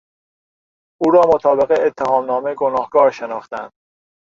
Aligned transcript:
او 1.01 1.11
را 1.11 1.21
مطابق 1.33 1.77
اتهامنامه 1.87 2.55
گناهکار 2.55 3.11
شناختند. 3.11 3.71